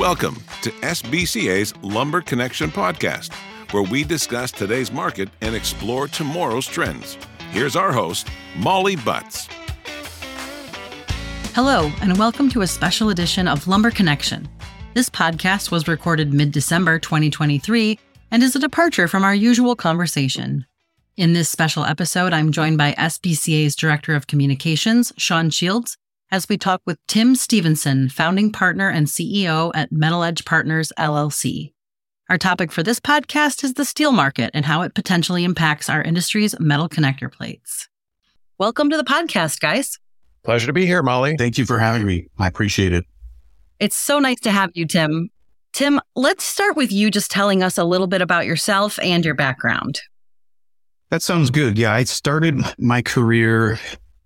Welcome 0.00 0.36
to 0.62 0.70
SBCA's 0.70 1.74
Lumber 1.82 2.22
Connection 2.22 2.70
podcast, 2.70 3.34
where 3.70 3.82
we 3.82 4.02
discuss 4.02 4.50
today's 4.50 4.90
market 4.90 5.28
and 5.42 5.54
explore 5.54 6.08
tomorrow's 6.08 6.66
trends. 6.66 7.18
Here's 7.50 7.76
our 7.76 7.92
host, 7.92 8.26
Molly 8.56 8.96
Butts. 8.96 9.46
Hello, 11.54 11.92
and 12.00 12.16
welcome 12.16 12.48
to 12.48 12.62
a 12.62 12.66
special 12.66 13.10
edition 13.10 13.46
of 13.46 13.68
Lumber 13.68 13.90
Connection. 13.90 14.48
This 14.94 15.10
podcast 15.10 15.70
was 15.70 15.86
recorded 15.86 16.32
mid 16.32 16.50
December 16.50 16.98
2023 16.98 17.98
and 18.30 18.42
is 18.42 18.56
a 18.56 18.58
departure 18.58 19.06
from 19.06 19.22
our 19.22 19.34
usual 19.34 19.76
conversation. 19.76 20.64
In 21.18 21.34
this 21.34 21.50
special 21.50 21.84
episode, 21.84 22.32
I'm 22.32 22.52
joined 22.52 22.78
by 22.78 22.92
SBCA's 22.92 23.76
Director 23.76 24.14
of 24.14 24.26
Communications, 24.26 25.12
Sean 25.18 25.50
Shields, 25.50 25.98
as 26.32 26.48
we 26.48 26.56
talk 26.56 26.80
with 26.86 26.98
Tim 27.08 27.34
Stevenson, 27.34 28.08
founding 28.08 28.52
partner 28.52 28.88
and 28.88 29.08
CEO 29.08 29.72
at 29.74 29.90
Metal 29.90 30.22
Edge 30.22 30.44
Partners 30.44 30.92
LLC. 30.96 31.72
Our 32.28 32.38
topic 32.38 32.70
for 32.70 32.84
this 32.84 33.00
podcast 33.00 33.64
is 33.64 33.74
the 33.74 33.84
steel 33.84 34.12
market 34.12 34.52
and 34.54 34.64
how 34.64 34.82
it 34.82 34.94
potentially 34.94 35.42
impacts 35.42 35.88
our 35.88 36.00
industry's 36.00 36.58
metal 36.60 36.88
connector 36.88 37.32
plates. 37.32 37.88
Welcome 38.58 38.90
to 38.90 38.96
the 38.96 39.02
podcast, 39.02 39.58
guys. 39.58 39.98
Pleasure 40.44 40.68
to 40.68 40.72
be 40.72 40.86
here, 40.86 41.02
Molly. 41.02 41.34
Thank 41.36 41.58
you 41.58 41.66
for 41.66 41.80
having 41.80 42.06
me. 42.06 42.28
I 42.38 42.46
appreciate 42.46 42.92
it. 42.92 43.04
It's 43.80 43.96
so 43.96 44.20
nice 44.20 44.38
to 44.40 44.52
have 44.52 44.70
you, 44.74 44.86
Tim. 44.86 45.30
Tim, 45.72 46.00
let's 46.14 46.44
start 46.44 46.76
with 46.76 46.92
you 46.92 47.10
just 47.10 47.32
telling 47.32 47.64
us 47.64 47.76
a 47.76 47.84
little 47.84 48.06
bit 48.06 48.22
about 48.22 48.46
yourself 48.46 49.00
and 49.00 49.24
your 49.24 49.34
background. 49.34 50.00
That 51.10 51.22
sounds 51.22 51.50
good. 51.50 51.76
Yeah, 51.76 51.92
I 51.92 52.04
started 52.04 52.60
my 52.78 53.02
career 53.02 53.80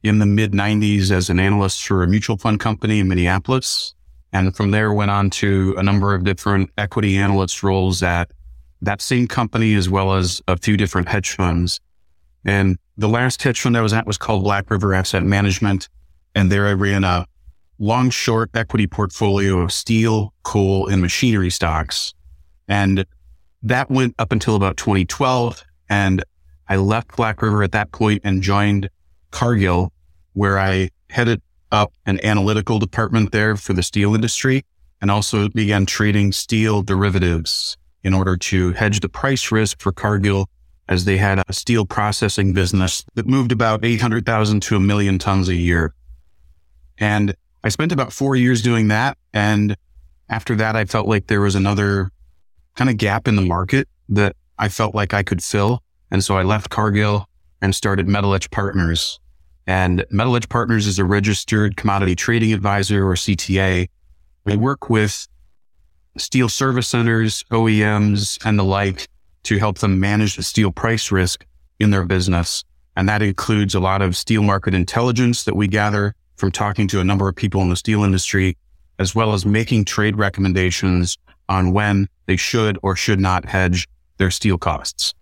in 0.04 0.18
the 0.18 0.26
mid 0.26 0.52
90s 0.52 1.10
as 1.10 1.30
an 1.30 1.40
analyst 1.40 1.84
for 1.84 2.02
a 2.02 2.06
mutual 2.06 2.36
fund 2.36 2.60
company 2.60 3.00
in 3.00 3.08
Minneapolis. 3.08 3.94
And 4.32 4.54
from 4.54 4.70
there 4.70 4.92
went 4.92 5.10
on 5.10 5.30
to 5.30 5.74
a 5.78 5.82
number 5.82 6.14
of 6.14 6.24
different 6.24 6.70
equity 6.76 7.16
analyst 7.16 7.62
roles 7.62 8.02
at 8.02 8.30
that 8.82 9.00
same 9.00 9.26
company, 9.26 9.74
as 9.74 9.88
well 9.88 10.14
as 10.14 10.42
a 10.46 10.58
few 10.58 10.76
different 10.76 11.08
hedge 11.08 11.30
funds. 11.30 11.80
And 12.44 12.76
the 12.98 13.08
last 13.08 13.42
hedge 13.42 13.60
fund 13.60 13.76
I 13.76 13.80
was 13.80 13.94
at 13.94 14.06
was 14.06 14.18
called 14.18 14.44
Black 14.44 14.70
River 14.70 14.92
Asset 14.92 15.22
Management. 15.22 15.88
And 16.34 16.52
there 16.52 16.66
I 16.66 16.74
ran 16.74 17.02
a 17.02 17.26
long 17.78 18.10
short 18.10 18.50
equity 18.54 18.86
portfolio 18.86 19.60
of 19.60 19.72
steel, 19.72 20.34
coal, 20.42 20.86
and 20.88 21.00
machinery 21.00 21.50
stocks. 21.50 22.12
And 22.68 23.06
that 23.62 23.90
went 23.90 24.14
up 24.18 24.32
until 24.32 24.54
about 24.54 24.76
2012. 24.76 25.64
And 25.88 26.22
I 26.68 26.76
left 26.76 27.16
Black 27.16 27.40
River 27.40 27.62
at 27.62 27.72
that 27.72 27.92
point 27.92 28.20
and 28.24 28.42
joined 28.42 28.90
Cargill, 29.34 29.92
where 30.34 30.60
I 30.60 30.90
headed 31.10 31.42
up 31.72 31.92
an 32.06 32.24
analytical 32.24 32.78
department 32.78 33.32
there 33.32 33.56
for 33.56 33.72
the 33.72 33.82
steel 33.82 34.14
industry 34.14 34.64
and 35.00 35.10
also 35.10 35.48
began 35.48 35.86
trading 35.86 36.30
steel 36.30 36.82
derivatives 36.82 37.76
in 38.04 38.14
order 38.14 38.36
to 38.36 38.72
hedge 38.72 39.00
the 39.00 39.08
price 39.08 39.50
risk 39.50 39.80
for 39.80 39.90
Cargill 39.90 40.48
as 40.88 41.04
they 41.04 41.16
had 41.16 41.42
a 41.48 41.52
steel 41.52 41.84
processing 41.84 42.52
business 42.52 43.04
that 43.14 43.26
moved 43.26 43.50
about 43.50 43.84
800,000 43.84 44.60
to 44.62 44.76
a 44.76 44.80
million 44.80 45.18
tons 45.18 45.48
a 45.48 45.56
year. 45.56 45.94
And 46.98 47.34
I 47.64 47.70
spent 47.70 47.90
about 47.90 48.12
four 48.12 48.36
years 48.36 48.62
doing 48.62 48.86
that. 48.88 49.18
And 49.32 49.76
after 50.28 50.54
that, 50.56 50.76
I 50.76 50.84
felt 50.84 51.08
like 51.08 51.26
there 51.26 51.40
was 51.40 51.56
another 51.56 52.10
kind 52.76 52.88
of 52.88 52.98
gap 52.98 53.26
in 53.26 53.34
the 53.34 53.42
market 53.42 53.88
that 54.10 54.36
I 54.60 54.68
felt 54.68 54.94
like 54.94 55.12
I 55.12 55.24
could 55.24 55.42
fill. 55.42 55.82
And 56.12 56.22
so 56.22 56.36
I 56.36 56.44
left 56.44 56.70
Cargill 56.70 57.28
and 57.60 57.74
started 57.74 58.06
Metal 58.06 58.34
Edge 58.34 58.50
Partners, 58.50 59.18
and 59.66 60.04
Metal 60.10 60.36
Edge 60.36 60.48
Partners 60.48 60.86
is 60.86 60.98
a 60.98 61.04
registered 61.04 61.76
commodity 61.76 62.14
trading 62.14 62.52
advisor 62.52 63.06
or 63.08 63.14
CTA. 63.14 63.88
We 64.44 64.56
work 64.56 64.90
with 64.90 65.26
steel 66.18 66.48
service 66.48 66.88
centers, 66.88 67.44
OEMs, 67.50 68.44
and 68.44 68.58
the 68.58 68.64
like 68.64 69.08
to 69.44 69.58
help 69.58 69.78
them 69.78 70.00
manage 70.00 70.36
the 70.36 70.42
steel 70.42 70.70
price 70.70 71.10
risk 71.10 71.46
in 71.78 71.90
their 71.90 72.04
business. 72.04 72.64
And 72.96 73.08
that 73.08 73.22
includes 73.22 73.74
a 73.74 73.80
lot 73.80 74.02
of 74.02 74.16
steel 74.16 74.42
market 74.42 74.74
intelligence 74.74 75.44
that 75.44 75.56
we 75.56 75.66
gather 75.66 76.14
from 76.36 76.52
talking 76.52 76.86
to 76.88 77.00
a 77.00 77.04
number 77.04 77.28
of 77.28 77.36
people 77.36 77.62
in 77.62 77.70
the 77.70 77.76
steel 77.76 78.04
industry, 78.04 78.56
as 78.98 79.14
well 79.14 79.32
as 79.32 79.44
making 79.44 79.84
trade 79.84 80.16
recommendations 80.16 81.18
on 81.48 81.72
when 81.72 82.08
they 82.26 82.36
should 82.36 82.78
or 82.82 82.96
should 82.96 83.20
not 83.20 83.44
hedge 83.44 83.88
their 84.18 84.30
steel 84.30 84.58
costs. 84.58 85.14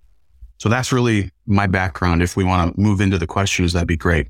So 0.62 0.68
that's 0.68 0.92
really 0.92 1.32
my 1.44 1.66
background. 1.66 2.22
If 2.22 2.36
we 2.36 2.44
want 2.44 2.76
to 2.76 2.80
move 2.80 3.00
into 3.00 3.18
the 3.18 3.26
questions, 3.26 3.72
that'd 3.72 3.88
be 3.88 3.96
great. 3.96 4.28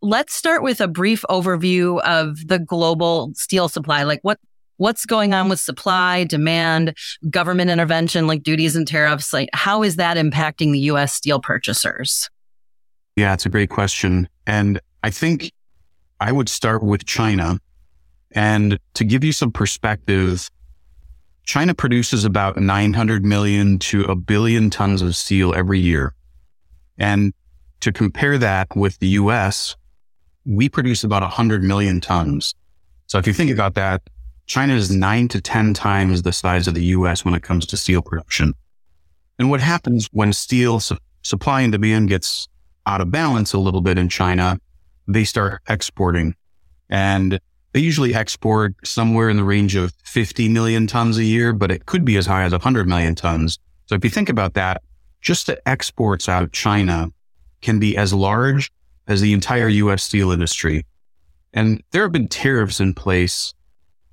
Let's 0.00 0.32
start 0.32 0.62
with 0.62 0.80
a 0.80 0.88
brief 0.88 1.22
overview 1.28 2.00
of 2.00 2.48
the 2.48 2.58
global 2.58 3.32
steel 3.34 3.68
supply. 3.68 4.04
Like 4.04 4.20
what 4.22 4.38
what's 4.78 5.04
going 5.04 5.34
on 5.34 5.50
with 5.50 5.60
supply, 5.60 6.24
demand, 6.24 6.96
government 7.28 7.70
intervention 7.70 8.26
like 8.26 8.42
duties 8.42 8.74
and 8.74 8.88
tariffs? 8.88 9.34
Like 9.34 9.50
how 9.52 9.82
is 9.82 9.96
that 9.96 10.16
impacting 10.16 10.72
the 10.72 10.78
US 10.78 11.12
steel 11.12 11.40
purchasers? 11.40 12.30
Yeah, 13.14 13.34
it's 13.34 13.44
a 13.44 13.50
great 13.50 13.68
question. 13.68 14.30
And 14.46 14.80
I 15.02 15.10
think 15.10 15.52
I 16.20 16.32
would 16.32 16.48
start 16.48 16.82
with 16.82 17.04
China. 17.04 17.58
And 18.30 18.78
to 18.94 19.04
give 19.04 19.22
you 19.22 19.32
some 19.32 19.52
perspective, 19.52 20.50
China 21.44 21.74
produces 21.74 22.24
about 22.24 22.56
900 22.56 23.24
million 23.24 23.78
to 23.78 24.04
a 24.04 24.14
billion 24.14 24.70
tons 24.70 25.02
of 25.02 25.16
steel 25.16 25.54
every 25.54 25.80
year. 25.80 26.14
And 26.98 27.32
to 27.80 27.92
compare 27.92 28.38
that 28.38 28.68
with 28.76 28.98
the 28.98 29.08
US, 29.08 29.76
we 30.44 30.68
produce 30.68 31.02
about 31.04 31.22
100 31.22 31.62
million 31.62 32.00
tons. 32.00 32.54
So 33.06 33.18
if 33.18 33.26
you 33.26 33.32
think 33.32 33.50
about 33.50 33.74
that, 33.74 34.02
China 34.46 34.74
is 34.74 34.90
nine 34.90 35.28
to 35.28 35.40
10 35.40 35.74
times 35.74 36.22
the 36.22 36.32
size 36.32 36.66
of 36.66 36.74
the 36.74 36.84
US 36.96 37.24
when 37.24 37.34
it 37.34 37.42
comes 37.42 37.66
to 37.66 37.76
steel 37.76 38.02
production. 38.02 38.54
And 39.38 39.50
what 39.50 39.60
happens 39.60 40.08
when 40.12 40.32
steel 40.32 40.80
su- 40.80 40.98
supply 41.22 41.62
and 41.62 41.72
demand 41.72 42.08
gets 42.08 42.48
out 42.86 43.00
of 43.00 43.10
balance 43.10 43.52
a 43.52 43.58
little 43.58 43.80
bit 43.80 43.98
in 43.98 44.08
China, 44.08 44.58
they 45.06 45.24
start 45.24 45.62
exporting. 45.68 46.34
And 46.88 47.40
they 47.72 47.80
usually 47.80 48.14
export 48.14 48.74
somewhere 48.84 49.28
in 49.28 49.36
the 49.36 49.44
range 49.44 49.76
of 49.76 49.92
50 50.04 50.48
million 50.48 50.86
tons 50.86 51.18
a 51.18 51.24
year, 51.24 51.52
but 51.52 51.70
it 51.70 51.86
could 51.86 52.04
be 52.04 52.16
as 52.16 52.26
high 52.26 52.42
as 52.42 52.52
100 52.52 52.88
million 52.88 53.14
tons. 53.14 53.58
So 53.86 53.94
if 53.94 54.04
you 54.04 54.10
think 54.10 54.28
about 54.28 54.54
that, 54.54 54.82
just 55.20 55.46
the 55.46 55.68
exports 55.68 56.28
out 56.28 56.42
of 56.42 56.52
China 56.52 57.08
can 57.60 57.78
be 57.78 57.96
as 57.96 58.12
large 58.12 58.72
as 59.06 59.20
the 59.20 59.32
entire 59.32 59.68
US 59.68 60.02
steel 60.02 60.30
industry. 60.30 60.84
And 61.52 61.82
there 61.90 62.02
have 62.02 62.12
been 62.12 62.28
tariffs 62.28 62.80
in 62.80 62.94
place 62.94 63.52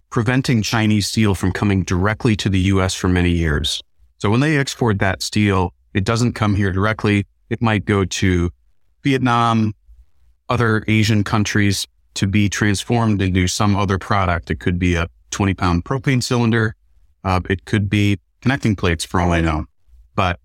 preventing 0.09 0.61
Chinese 0.61 1.07
steel 1.07 1.35
from 1.35 1.51
coming 1.51 1.83
directly 1.83 2.35
to 2.37 2.49
the 2.49 2.59
US 2.59 2.93
for 2.93 3.07
many 3.07 3.31
years. 3.31 3.81
So 4.19 4.29
when 4.29 4.39
they 4.39 4.57
export 4.57 4.99
that 4.99 5.21
steel, 5.21 5.73
it 5.93 6.03
doesn't 6.03 6.33
come 6.33 6.55
here 6.55 6.71
directly. 6.71 7.25
It 7.49 7.61
might 7.61 7.85
go 7.85 8.05
to 8.05 8.49
Vietnam, 9.03 9.73
other 10.49 10.83
Asian 10.87 11.23
countries, 11.23 11.87
to 12.17 12.27
be 12.27 12.49
transformed 12.49 13.21
into 13.21 13.47
some 13.47 13.75
other 13.75 13.99
product. 13.99 14.49
It 14.49 14.59
could 14.59 14.79
be 14.79 14.95
a 14.95 15.07
20 15.31 15.53
pound 15.53 15.85
propane 15.85 16.21
cylinder. 16.21 16.75
Uh, 17.23 17.41
it 17.49 17.65
could 17.65 17.89
be 17.89 18.19
connecting 18.41 18.75
plates 18.75 19.05
for 19.05 19.19
all 19.19 19.31
I 19.31 19.41
know. 19.41 19.65
But 20.15 20.39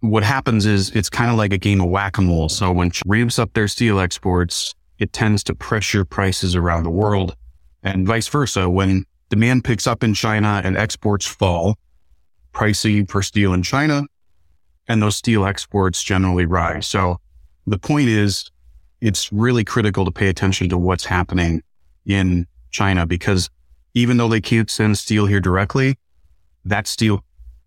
what 0.00 0.24
happens 0.24 0.66
is 0.66 0.90
it's 0.90 1.08
kind 1.08 1.30
of 1.30 1.36
like 1.36 1.52
a 1.52 1.58
game 1.58 1.80
of 1.80 1.88
whack 1.88 2.18
a 2.18 2.22
mole. 2.22 2.48
So 2.48 2.72
when 2.72 2.90
China 2.90 3.04
ramps 3.06 3.38
up 3.38 3.52
their 3.54 3.68
steel 3.68 4.00
exports, 4.00 4.74
it 4.98 5.12
tends 5.12 5.44
to 5.44 5.54
pressure 5.54 6.04
prices 6.04 6.56
around 6.56 6.82
the 6.82 6.90
world 6.90 7.36
and 7.82 8.06
vice 8.06 8.28
versa. 8.28 8.68
When 8.68 9.04
demand 9.28 9.64
picks 9.64 9.86
up 9.86 10.02
in 10.02 10.14
China 10.14 10.60
and 10.64 10.76
exports 10.76 11.26
fall, 11.26 11.76
pricing 12.52 13.06
for 13.06 13.22
steel 13.22 13.52
in 13.52 13.62
China 13.62 14.02
and 14.88 15.00
those 15.00 15.16
steel 15.16 15.44
exports 15.44 16.02
generally 16.02 16.46
rise. 16.46 16.86
So 16.86 17.18
the 17.66 17.78
point 17.78 18.08
is 18.08 18.50
it's 19.04 19.30
really 19.30 19.64
critical 19.64 20.06
to 20.06 20.10
pay 20.10 20.28
attention 20.28 20.66
to 20.70 20.78
what's 20.78 21.04
happening 21.04 21.62
in 22.06 22.46
China 22.70 23.04
because 23.06 23.50
even 23.92 24.16
though 24.16 24.28
they 24.28 24.40
can't 24.40 24.70
send 24.70 24.96
steel 24.96 25.26
here 25.26 25.40
directly, 25.40 25.98
that 26.64 26.86
steel 26.86 27.22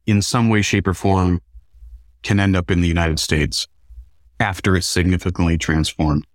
in 0.07 0.23
some 0.23 0.49
way, 0.49 0.63
shape 0.63 0.87
or 0.87 0.95
form 0.95 1.39
can 2.23 2.39
end 2.39 2.55
up 2.55 2.71
in 2.71 2.81
the 2.81 2.87
United 2.87 3.19
States 3.19 3.67
after 4.39 4.75
it's 4.75 4.87
significantly 4.87 5.59
transformed. 5.59 6.25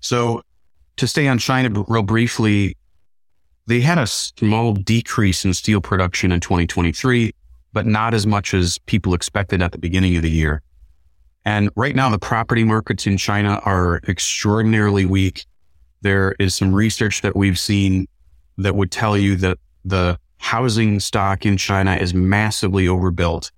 So 0.00 0.42
to 0.98 1.06
stay 1.06 1.26
on 1.26 1.38
China 1.38 1.84
real 1.88 2.02
briefly, 2.02 2.76
they 3.66 3.80
had 3.80 3.96
a 3.96 4.06
small 4.06 4.74
decrease 4.74 5.46
in 5.46 5.54
steel 5.54 5.80
production 5.80 6.32
in 6.32 6.40
2023, 6.40 7.32
but 7.72 7.86
not 7.86 8.12
as 8.12 8.26
much 8.26 8.52
as 8.52 8.76
people 8.84 9.14
expected 9.14 9.62
at 9.62 9.72
the 9.72 9.78
beginning 9.78 10.16
of 10.16 10.22
the 10.22 10.30
year. 10.30 10.60
And 11.48 11.70
right 11.76 11.96
now, 11.96 12.10
the 12.10 12.18
property 12.18 12.62
markets 12.62 13.06
in 13.06 13.16
China 13.16 13.58
are 13.64 14.02
extraordinarily 14.06 15.06
weak. 15.06 15.46
There 16.02 16.36
is 16.38 16.54
some 16.54 16.74
research 16.74 17.22
that 17.22 17.34
we've 17.34 17.58
seen 17.58 18.06
that 18.58 18.74
would 18.74 18.92
tell 18.92 19.16
you 19.16 19.34
that 19.36 19.56
the 19.82 20.18
housing 20.36 21.00
stock 21.00 21.46
in 21.46 21.56
China 21.56 21.96
is 21.96 22.12
massively 22.12 22.86
overbuilt. 22.86 23.50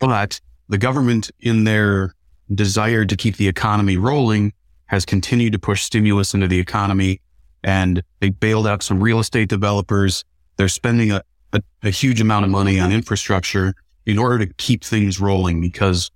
But 0.00 0.40
the 0.68 0.78
government, 0.78 1.30
in 1.38 1.62
their 1.62 2.12
desire 2.52 3.04
to 3.04 3.16
keep 3.16 3.36
the 3.36 3.46
economy 3.46 3.96
rolling, 3.96 4.52
has 4.86 5.04
continued 5.04 5.52
to 5.52 5.60
push 5.60 5.84
stimulus 5.84 6.34
into 6.34 6.48
the 6.48 6.58
economy. 6.58 7.20
And 7.62 8.02
they 8.18 8.30
bailed 8.30 8.66
out 8.66 8.82
some 8.82 9.00
real 9.00 9.20
estate 9.20 9.48
developers 9.48 10.24
they're 10.56 10.68
spending 10.68 11.12
a, 11.12 11.22
a, 11.52 11.62
a 11.84 11.90
huge 11.90 12.20
amount 12.20 12.46
of 12.46 12.50
money 12.50 12.80
on 12.80 12.90
infrastructure 12.90 13.74
in 14.06 14.18
order 14.18 14.44
to 14.44 14.52
keep 14.54 14.82
things 14.82 15.20
rolling 15.20 15.60
because 15.60 16.10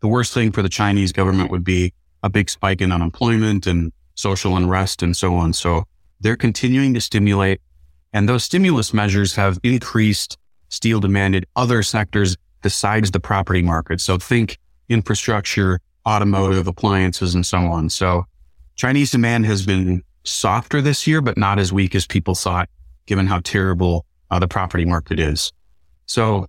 the 0.00 0.08
worst 0.08 0.32
thing 0.32 0.52
for 0.52 0.62
the 0.62 0.68
Chinese 0.68 1.12
government 1.12 1.50
would 1.50 1.64
be 1.64 1.92
a 2.22 2.30
big 2.30 2.50
spike 2.50 2.80
in 2.80 2.92
unemployment 2.92 3.66
and 3.66 3.92
social 4.14 4.56
unrest 4.56 5.02
and 5.02 5.16
so 5.16 5.34
on. 5.34 5.52
So 5.52 5.84
they're 6.20 6.36
continuing 6.36 6.94
to 6.94 7.00
stimulate 7.00 7.60
and 8.12 8.28
those 8.28 8.44
stimulus 8.44 8.94
measures 8.94 9.34
have 9.34 9.58
increased 9.62 10.38
steel 10.68 11.00
demand 11.00 11.34
in 11.34 11.44
other 11.56 11.82
sectors 11.82 12.36
besides 12.62 13.10
the 13.10 13.20
property 13.20 13.62
market. 13.62 14.00
So 14.00 14.18
think 14.18 14.58
infrastructure, 14.88 15.80
automotive, 16.06 16.66
appliances, 16.66 17.34
and 17.34 17.44
so 17.44 17.58
on. 17.58 17.90
So 17.90 18.24
Chinese 18.76 19.10
demand 19.10 19.46
has 19.46 19.64
been 19.66 20.02
softer 20.24 20.80
this 20.80 21.06
year, 21.06 21.20
but 21.20 21.36
not 21.36 21.58
as 21.58 21.72
weak 21.72 21.94
as 21.94 22.06
people 22.06 22.34
thought, 22.34 22.68
given 23.06 23.26
how 23.26 23.40
terrible 23.40 24.06
uh, 24.30 24.38
the 24.38 24.48
property 24.48 24.84
market 24.84 25.20
is. 25.20 25.52
So 26.06 26.46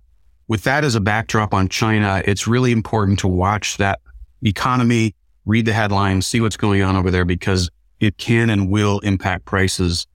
with 0.50 0.64
that 0.64 0.82
as 0.82 0.96
a 0.96 1.00
backdrop 1.00 1.54
on 1.54 1.68
China, 1.68 2.20
it's 2.24 2.48
really 2.48 2.72
important 2.72 3.20
to 3.20 3.28
watch 3.28 3.76
that 3.76 4.00
economy, 4.42 5.14
read 5.46 5.64
the 5.64 5.72
headlines, 5.72 6.26
see 6.26 6.40
what's 6.40 6.56
going 6.56 6.82
on 6.82 6.96
over 6.96 7.08
there 7.08 7.24
because 7.24 7.70
it 8.00 8.18
can 8.18 8.50
and 8.50 8.68
will 8.68 8.98
impact 9.00 9.44
prices 9.44 10.08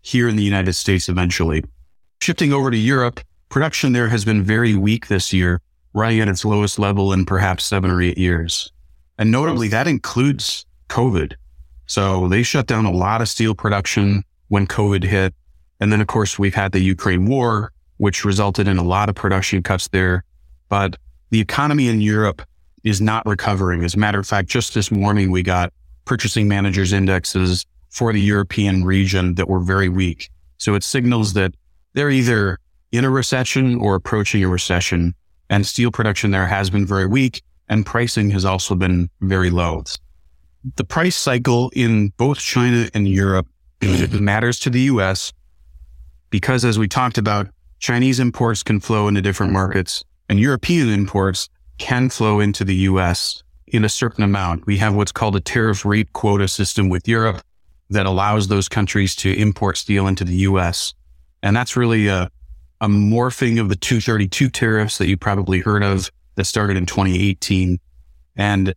here 0.00 0.28
in 0.28 0.36
the 0.36 0.44
United 0.44 0.74
States 0.74 1.08
eventually. 1.08 1.64
Shifting 2.22 2.52
over 2.52 2.70
to 2.70 2.76
Europe, 2.76 3.18
production 3.48 3.92
there 3.92 4.06
has 4.06 4.24
been 4.24 4.44
very 4.44 4.76
weak 4.76 5.08
this 5.08 5.32
year, 5.32 5.60
running 5.92 6.20
at 6.20 6.28
its 6.28 6.44
lowest 6.44 6.78
level 6.78 7.12
in 7.12 7.26
perhaps 7.26 7.64
seven 7.64 7.90
or 7.90 8.00
eight 8.00 8.16
years. 8.16 8.70
And 9.18 9.32
notably, 9.32 9.66
that 9.68 9.88
includes 9.88 10.66
COVID. 10.88 11.32
So 11.86 12.28
they 12.28 12.44
shut 12.44 12.68
down 12.68 12.84
a 12.84 12.92
lot 12.92 13.22
of 13.22 13.28
steel 13.28 13.56
production 13.56 14.22
when 14.46 14.68
COVID 14.68 15.02
hit. 15.02 15.34
And 15.80 15.92
then, 15.92 16.00
of 16.00 16.06
course, 16.06 16.38
we've 16.38 16.54
had 16.54 16.70
the 16.70 16.78
Ukraine 16.78 17.26
war, 17.26 17.72
which 18.00 18.24
resulted 18.24 18.66
in 18.66 18.78
a 18.78 18.82
lot 18.82 19.10
of 19.10 19.14
production 19.14 19.62
cuts 19.62 19.88
there. 19.88 20.24
But 20.70 20.96
the 21.28 21.38
economy 21.38 21.86
in 21.86 22.00
Europe 22.00 22.40
is 22.82 22.98
not 22.98 23.26
recovering. 23.26 23.84
As 23.84 23.94
a 23.94 23.98
matter 23.98 24.18
of 24.18 24.26
fact, 24.26 24.48
just 24.48 24.72
this 24.72 24.90
morning, 24.90 25.30
we 25.30 25.42
got 25.42 25.70
purchasing 26.06 26.48
managers 26.48 26.94
indexes 26.94 27.66
for 27.90 28.14
the 28.14 28.20
European 28.20 28.84
region 28.84 29.34
that 29.34 29.50
were 29.50 29.60
very 29.60 29.90
weak. 29.90 30.30
So 30.56 30.74
it 30.74 30.82
signals 30.82 31.34
that 31.34 31.52
they're 31.92 32.08
either 32.08 32.58
in 32.90 33.04
a 33.04 33.10
recession 33.10 33.78
or 33.78 33.96
approaching 33.96 34.42
a 34.42 34.48
recession. 34.48 35.14
And 35.50 35.66
steel 35.66 35.90
production 35.90 36.30
there 36.30 36.46
has 36.46 36.70
been 36.70 36.86
very 36.86 37.06
weak 37.06 37.42
and 37.68 37.84
pricing 37.84 38.30
has 38.30 38.46
also 38.46 38.74
been 38.74 39.10
very 39.20 39.50
low. 39.50 39.84
The 40.76 40.84
price 40.84 41.16
cycle 41.16 41.70
in 41.74 42.14
both 42.16 42.38
China 42.38 42.88
and 42.94 43.06
Europe 43.06 43.46
matters 43.82 44.58
to 44.60 44.70
the 44.70 44.80
US 44.92 45.34
because 46.30 46.64
as 46.64 46.78
we 46.78 46.88
talked 46.88 47.18
about, 47.18 47.48
Chinese 47.80 48.20
imports 48.20 48.62
can 48.62 48.78
flow 48.78 49.08
into 49.08 49.22
different 49.22 49.52
markets 49.52 50.04
and 50.28 50.38
European 50.38 50.90
imports 50.90 51.48
can 51.78 52.10
flow 52.10 52.38
into 52.38 52.62
the 52.62 52.74
US 52.74 53.42
in 53.66 53.84
a 53.84 53.88
certain 53.88 54.22
amount. 54.22 54.66
We 54.66 54.76
have 54.76 54.94
what's 54.94 55.12
called 55.12 55.34
a 55.34 55.40
tariff 55.40 55.84
rate 55.84 56.12
quota 56.12 56.46
system 56.46 56.90
with 56.90 57.08
Europe 57.08 57.40
that 57.88 58.06
allows 58.06 58.48
those 58.48 58.68
countries 58.68 59.16
to 59.16 59.32
import 59.32 59.78
steel 59.78 60.06
into 60.06 60.24
the 60.24 60.36
US. 60.48 60.92
And 61.42 61.56
that's 61.56 61.74
really 61.74 62.06
a, 62.06 62.30
a 62.82 62.86
morphing 62.86 63.58
of 63.58 63.70
the 63.70 63.76
232 63.76 64.50
tariffs 64.50 64.98
that 64.98 65.08
you 65.08 65.16
probably 65.16 65.60
heard 65.60 65.82
of 65.82 66.10
that 66.34 66.44
started 66.44 66.76
in 66.76 66.84
2018. 66.84 67.80
And 68.36 68.74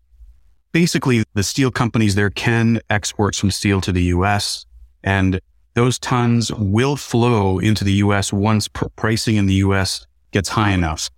basically 0.72 1.24
the 1.34 1.44
steel 1.44 1.72
companies 1.72 2.16
there 2.16 2.30
can 2.30 2.80
export 2.90 3.36
some 3.36 3.52
steel 3.52 3.82
to 3.82 3.92
the 3.92 4.04
US 4.04 4.66
and 5.04 5.42
those 5.74 5.98
tons 6.00 6.52
will 6.52 6.96
flow 6.96 7.60
into 7.60 7.84
the 7.84 7.94
US 7.94 8.32
once 8.32 8.68
pr- 8.68 8.86
pricing 8.96 9.36
in 9.36 9.46
the 9.46 9.56
US 9.56 10.06
gets 10.32 10.50
high 10.50 10.72
enough. 10.72 11.10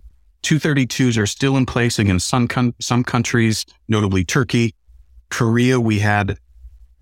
232s 0.42 1.18
are 1.18 1.26
still 1.26 1.56
in 1.56 1.66
place 1.66 1.98
against 1.98 2.28
some, 2.28 2.46
com- 2.46 2.74
some 2.80 3.02
countries, 3.02 3.66
notably 3.88 4.24
Turkey. 4.24 4.74
Korea, 5.30 5.80
we 5.80 5.98
had 5.98 6.38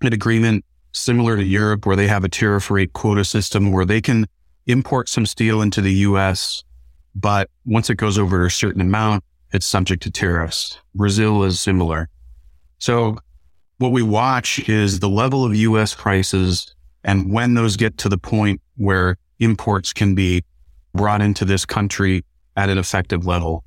an 0.01 0.13
agreement 0.13 0.65
similar 0.91 1.35
to 1.35 1.43
Europe, 1.43 1.85
where 1.85 1.95
they 1.95 2.07
have 2.07 2.23
a 2.23 2.29
tariff 2.29 2.71
rate 2.71 2.93
quota 2.93 3.23
system 3.23 3.71
where 3.71 3.85
they 3.85 4.01
can 4.01 4.25
import 4.65 5.09
some 5.09 5.25
steel 5.25 5.61
into 5.61 5.81
the 5.81 5.93
US, 5.93 6.63
but 7.13 7.49
once 7.65 7.89
it 7.89 7.95
goes 7.95 8.17
over 8.17 8.45
a 8.45 8.51
certain 8.51 8.81
amount, 8.81 9.23
it's 9.53 9.65
subject 9.65 10.03
to 10.03 10.11
tariffs. 10.11 10.79
Brazil 10.95 11.43
is 11.43 11.59
similar. 11.59 12.09
So 12.79 13.17
what 13.77 13.91
we 13.91 14.01
watch 14.01 14.67
is 14.67 14.99
the 14.99 15.09
level 15.09 15.45
of 15.45 15.55
US 15.55 15.93
prices 15.93 16.74
and 17.05 17.31
when 17.31 17.53
those 17.53 17.77
get 17.77 17.97
to 17.99 18.09
the 18.09 18.17
point 18.17 18.59
where 18.75 19.15
imports 19.39 19.93
can 19.93 20.15
be 20.15 20.43
brought 20.93 21.21
into 21.21 21.45
this 21.45 21.65
country 21.65 22.25
at 22.57 22.69
an 22.69 22.77
effective 22.77 23.25
level. 23.25 23.63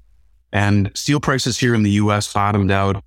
And 0.52 0.90
steel 0.94 1.20
prices 1.20 1.58
here 1.58 1.74
in 1.74 1.82
the 1.82 1.92
US 1.92 2.30
bottomed 2.32 2.70
out 2.70 3.02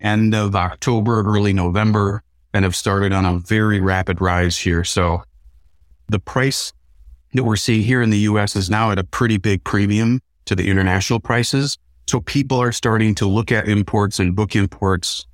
end 0.00 0.34
of 0.34 0.54
October, 0.54 1.22
early 1.22 1.52
November 1.52 2.22
and 2.54 2.64
have 2.64 2.76
started 2.76 3.12
on 3.12 3.24
a 3.24 3.38
very 3.38 3.80
rapid 3.80 4.20
rise 4.20 4.58
here. 4.58 4.84
So 4.84 5.22
the 6.08 6.20
price 6.20 6.72
that 7.34 7.44
we're 7.44 7.56
seeing 7.56 7.82
here 7.82 8.02
in 8.02 8.10
the 8.10 8.18
US 8.18 8.54
is 8.54 8.70
now 8.70 8.90
at 8.92 8.98
a 8.98 9.04
pretty 9.04 9.36
big 9.36 9.64
premium 9.64 10.20
to 10.44 10.54
the 10.54 10.68
international 10.68 11.18
prices. 11.18 11.76
So 12.06 12.20
people 12.20 12.58
are 12.58 12.72
starting 12.72 13.14
to 13.16 13.26
look 13.26 13.50
at 13.50 13.68
imports 13.68 14.20
and 14.20 14.36
book 14.36 14.54
imports. 14.54 15.26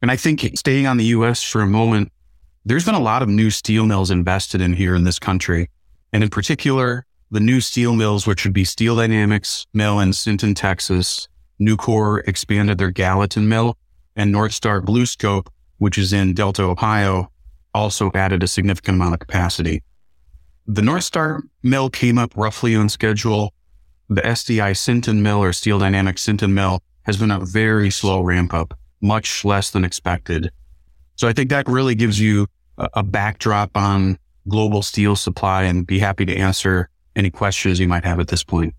And 0.00 0.10
I 0.10 0.16
think 0.16 0.48
staying 0.54 0.86
on 0.86 0.96
the 0.96 1.06
US 1.06 1.42
for 1.42 1.60
a 1.60 1.66
moment, 1.66 2.12
there's 2.64 2.84
been 2.84 2.94
a 2.94 3.00
lot 3.00 3.22
of 3.22 3.28
new 3.28 3.50
steel 3.50 3.86
mills 3.86 4.10
invested 4.10 4.60
in 4.60 4.74
here 4.74 4.94
in 4.94 5.04
this 5.04 5.18
country. 5.18 5.70
And 6.12 6.22
in 6.22 6.30
particular, 6.30 7.06
the 7.30 7.40
new 7.40 7.60
steel 7.60 7.94
mills, 7.94 8.26
which 8.26 8.44
would 8.44 8.54
be 8.54 8.64
Steel 8.64 8.96
Dynamics 8.96 9.66
mill 9.72 10.00
in 10.00 10.12
Sinton, 10.12 10.54
Texas. 10.54 11.28
Nucor 11.60 12.26
expanded 12.26 12.78
their 12.78 12.90
Gallatin 12.90 13.48
mill 13.48 13.76
and 14.14 14.30
North 14.30 14.52
Star 14.52 14.80
BlueScope 14.80 15.48
which 15.78 15.96
is 15.96 16.12
in 16.12 16.34
Delta, 16.34 16.62
Ohio, 16.62 17.30
also 17.72 18.10
added 18.14 18.42
a 18.42 18.48
significant 18.48 18.96
amount 18.96 19.14
of 19.14 19.20
capacity. 19.20 19.82
The 20.66 20.82
North 20.82 21.04
Star 21.04 21.42
mill 21.62 21.88
came 21.88 22.18
up 22.18 22.36
roughly 22.36 22.76
on 22.76 22.88
schedule. 22.88 23.54
The 24.08 24.20
SDI 24.22 24.76
Sinton 24.76 25.22
mill 25.22 25.42
or 25.42 25.52
Steel 25.52 25.78
Dynamics 25.78 26.22
Sinton 26.22 26.52
mill 26.52 26.82
has 27.02 27.16
been 27.16 27.30
a 27.30 27.40
very 27.40 27.90
slow 27.90 28.20
ramp 28.20 28.52
up, 28.52 28.74
much 29.00 29.44
less 29.44 29.70
than 29.70 29.84
expected. 29.84 30.50
So 31.18 31.28
I 31.28 31.32
think 31.32 31.50
that 31.50 31.68
really 31.68 31.94
gives 31.94 32.18
you 32.18 32.46
a, 32.78 32.88
a 32.94 33.02
backdrop 33.02 33.76
on 33.76 34.18
global 34.48 34.82
steel 34.82 35.14
supply 35.14 35.64
and 35.64 35.86
be 35.86 35.98
happy 35.98 36.24
to 36.24 36.34
answer 36.34 36.88
any 37.14 37.30
questions 37.30 37.78
you 37.78 37.88
might 37.88 38.04
have 38.04 38.20
at 38.20 38.28
this 38.28 38.42
point. 38.42 38.74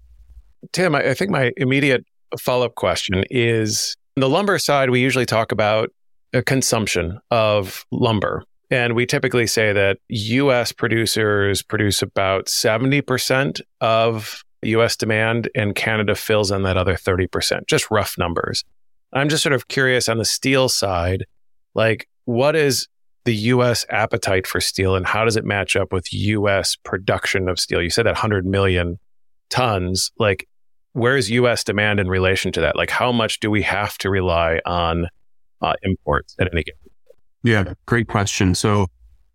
Tim, 0.72 0.96
I 0.96 1.14
think 1.14 1.30
my 1.30 1.52
immediate 1.58 2.06
follow 2.40 2.66
up 2.66 2.76
question 2.76 3.24
is 3.30 3.96
the 4.16 4.30
lumber 4.30 4.58
side, 4.58 4.90
we 4.90 5.00
usually 5.00 5.26
talk 5.26 5.52
about 5.52 5.92
consumption 6.46 7.20
of 7.32 7.86
lumber. 7.92 8.44
And 8.72 8.94
we 8.94 9.06
typically 9.06 9.48
say 9.48 9.74
that 9.74 9.98
US 10.10 10.72
producers 10.72 11.64
produce 11.64 12.02
about 12.02 12.46
70% 12.46 13.62
of 13.82 14.44
US 14.64 14.96
demand, 14.96 15.50
and 15.56 15.74
Canada 15.74 16.16
fills 16.16 16.52
in 16.52 16.64
that 16.64 16.78
other 16.78 16.96
30%, 16.96 17.68
just 17.68 17.90
rough 17.90 18.18
numbers. 18.18 18.64
I'm 19.14 19.30
just 19.30 19.42
sort 19.42 19.54
of 19.54 19.70
curious 19.70 20.08
on 20.08 20.18
the 20.18 20.26
steel 20.26 20.70
side, 20.70 21.26
like 21.74 22.09
what 22.30 22.56
is 22.56 22.88
the 23.26 23.36
US 23.36 23.86
appetite 23.90 24.48
for 24.48 24.62
steel 24.62 24.96
and 24.96 25.06
how 25.06 25.26
does 25.26 25.36
it 25.36 25.46
match 25.46 25.76
up 25.76 25.92
with 25.92 26.14
US 26.14 26.76
production 26.76 27.50
of 27.50 27.60
steel? 27.60 27.82
You 27.82 27.90
said 27.90 28.06
that 28.06 28.16
100 28.16 28.46
million 28.46 28.98
tons. 29.50 30.12
Like, 30.18 30.48
where's 30.94 31.30
US 31.30 31.64
demand 31.64 32.00
in 32.00 32.08
relation 32.08 32.52
to 32.54 32.62
that? 32.62 32.76
Like, 32.76 32.90
how 32.90 33.12
much 33.12 33.40
do 33.40 33.52
we 33.52 33.62
have 33.64 33.98
to 34.00 34.10
rely 34.10 34.62
on 34.66 35.08
uh, 35.62 35.74
imports 35.84 36.36
at 36.40 36.50
any 36.52 36.64
given. 36.64 36.80
Yeah, 37.44 37.74
great 37.86 38.08
question. 38.08 38.56
So 38.56 38.88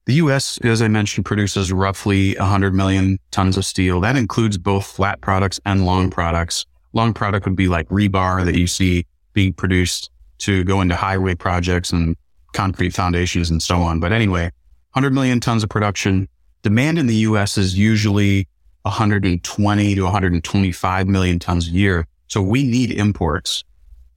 the 0.06 0.14
U.S., 0.14 0.58
as 0.62 0.82
I 0.82 0.88
mentioned, 0.88 1.24
produces 1.24 1.72
roughly 1.72 2.34
100 2.36 2.74
million 2.74 3.18
tons 3.30 3.56
of 3.56 3.64
steel. 3.64 4.00
That 4.00 4.16
includes 4.16 4.58
both 4.58 4.86
flat 4.86 5.20
products 5.20 5.60
and 5.64 5.86
long 5.86 6.10
products. 6.10 6.66
Long 6.92 7.14
product 7.14 7.46
would 7.46 7.56
be 7.56 7.68
like 7.68 7.88
rebar 7.88 8.44
that 8.44 8.56
you 8.56 8.66
see 8.66 9.06
being 9.32 9.52
produced 9.52 10.10
to 10.38 10.64
go 10.64 10.80
into 10.80 10.94
highway 10.94 11.34
projects 11.34 11.92
and 11.92 12.16
concrete 12.54 12.94
foundations 12.94 13.50
and 13.50 13.62
so 13.62 13.82
on. 13.82 14.00
But 14.00 14.12
anyway, 14.12 14.44
100 14.92 15.12
million 15.12 15.40
tons 15.40 15.62
of 15.62 15.68
production. 15.68 16.28
Demand 16.62 16.98
in 16.98 17.06
the 17.06 17.16
U.S. 17.16 17.58
is 17.58 17.76
usually 17.76 18.48
120 18.82 19.94
to 19.94 20.02
125 20.02 21.08
million 21.08 21.38
tons 21.38 21.68
a 21.68 21.70
year. 21.70 22.06
So 22.28 22.40
we 22.40 22.62
need 22.62 22.90
imports. 22.90 23.64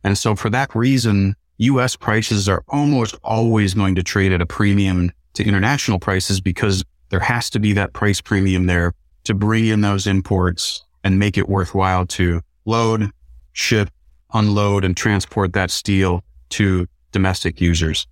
And 0.04 0.18
so 0.18 0.36
for 0.36 0.50
that 0.52 0.74
reason, 0.76 1.36
US 1.58 1.96
prices 1.96 2.48
are 2.48 2.64
almost 2.70 3.16
always 3.24 3.74
going 3.74 3.96
to 3.96 4.04
trade 4.04 4.32
at 4.32 4.42
a 4.42 4.46
premium 4.46 5.12
to 5.34 5.44
international 5.44 6.00
prices 6.00 6.40
because 6.40 6.84
there 7.10 7.20
has 7.20 7.50
to 7.52 7.60
be 7.60 7.74
that 7.74 7.94
price 7.94 8.22
premium 8.22 8.68
there 8.68 8.94
to 9.24 9.34
bring 9.34 9.66
in 9.66 9.82
those 9.82 10.08
imports 10.08 10.84
and 11.04 11.20
make 11.20 11.38
it 11.38 11.50
worthwhile 11.50 12.06
to 12.06 12.42
load, 12.66 13.10
ship, 13.54 13.90
unload, 14.34 14.84
and 14.84 14.96
transport 14.96 15.54
that 15.54 15.72
steel 15.72 16.24
to 16.50 16.88
domestic 17.12 17.60
users. 17.60 18.08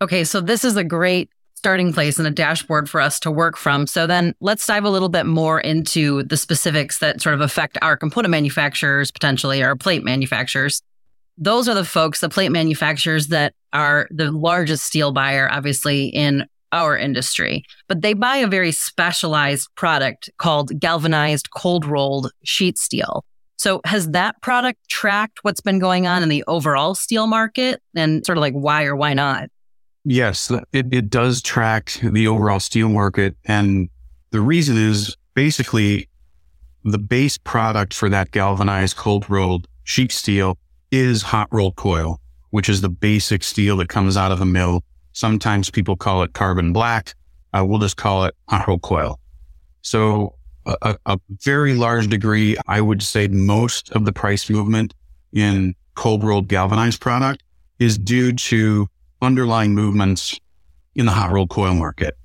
Okay, 0.00 0.24
so 0.24 0.40
this 0.40 0.64
is 0.64 0.76
a 0.76 0.84
great 0.84 1.30
starting 1.54 1.92
place 1.92 2.18
and 2.18 2.28
a 2.28 2.30
dashboard 2.30 2.88
for 2.88 3.00
us 3.00 3.18
to 3.18 3.32
work 3.32 3.56
from. 3.56 3.86
So 3.88 4.06
then 4.06 4.32
let's 4.40 4.64
dive 4.64 4.84
a 4.84 4.90
little 4.90 5.08
bit 5.08 5.26
more 5.26 5.58
into 5.58 6.22
the 6.22 6.36
specifics 6.36 7.00
that 7.00 7.20
sort 7.20 7.34
of 7.34 7.40
affect 7.40 7.76
our 7.82 7.96
component 7.96 8.30
manufacturers, 8.30 9.10
potentially 9.10 9.60
our 9.62 9.74
plate 9.74 10.04
manufacturers. 10.04 10.82
Those 11.36 11.68
are 11.68 11.74
the 11.74 11.84
folks, 11.84 12.20
the 12.20 12.28
plate 12.28 12.50
manufacturers 12.50 13.28
that 13.28 13.54
are 13.72 14.06
the 14.12 14.30
largest 14.30 14.84
steel 14.84 15.10
buyer, 15.10 15.48
obviously, 15.50 16.06
in 16.06 16.46
our 16.70 16.96
industry, 16.96 17.64
but 17.88 18.02
they 18.02 18.12
buy 18.12 18.36
a 18.36 18.46
very 18.46 18.72
specialized 18.72 19.68
product 19.74 20.30
called 20.38 20.78
galvanized 20.78 21.50
cold 21.50 21.84
rolled 21.84 22.30
sheet 22.44 22.78
steel. 22.78 23.24
So 23.56 23.80
has 23.84 24.10
that 24.10 24.40
product 24.42 24.88
tracked 24.88 25.40
what's 25.42 25.60
been 25.60 25.80
going 25.80 26.06
on 26.06 26.22
in 26.22 26.28
the 26.28 26.44
overall 26.46 26.94
steel 26.94 27.26
market 27.26 27.82
and 27.96 28.24
sort 28.24 28.38
of 28.38 28.42
like 28.42 28.52
why 28.52 28.84
or 28.84 28.94
why 28.94 29.14
not? 29.14 29.48
Yes, 30.04 30.50
it, 30.72 30.86
it 30.92 31.10
does 31.10 31.42
track 31.42 31.98
the 32.02 32.26
overall 32.28 32.60
steel 32.60 32.88
market. 32.88 33.36
And 33.44 33.88
the 34.30 34.40
reason 34.40 34.76
is 34.76 35.16
basically 35.34 36.08
the 36.84 36.98
base 36.98 37.38
product 37.38 37.92
for 37.94 38.08
that 38.08 38.30
galvanized 38.30 38.96
cold 38.96 39.28
rolled 39.28 39.68
sheet 39.84 40.12
steel 40.12 40.56
is 40.90 41.22
hot 41.22 41.48
rolled 41.50 41.76
coil, 41.76 42.20
which 42.50 42.68
is 42.68 42.80
the 42.80 42.88
basic 42.88 43.42
steel 43.42 43.76
that 43.78 43.88
comes 43.88 44.16
out 44.16 44.32
of 44.32 44.40
a 44.40 44.46
mill. 44.46 44.82
Sometimes 45.12 45.70
people 45.70 45.96
call 45.96 46.22
it 46.22 46.32
carbon 46.32 46.72
black. 46.72 47.14
Uh, 47.52 47.64
we'll 47.64 47.78
just 47.78 47.96
call 47.96 48.24
it 48.24 48.34
hot 48.48 48.66
rolled 48.66 48.82
coil. 48.82 49.18
So 49.82 50.34
a, 50.82 50.96
a 51.06 51.18
very 51.42 51.74
large 51.74 52.08
degree, 52.08 52.56
I 52.66 52.80
would 52.80 53.02
say 53.02 53.28
most 53.28 53.90
of 53.92 54.04
the 54.04 54.12
price 54.12 54.48
movement 54.50 54.94
in 55.32 55.74
cold 55.94 56.22
rolled 56.22 56.48
galvanized 56.48 57.00
product 57.00 57.42
is 57.78 57.98
due 57.98 58.32
to 58.32 58.86
underlying 59.22 59.74
movements 59.74 60.38
in 60.94 61.06
the 61.06 61.12
hot 61.12 61.32
rolled 61.32 61.50
coil 61.50 61.74
market. 61.74 62.16